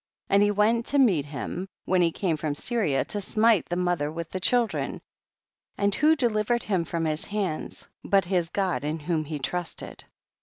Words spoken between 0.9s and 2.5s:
meet him when he came